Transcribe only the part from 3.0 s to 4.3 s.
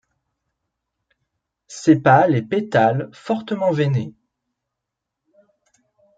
fortement veinés.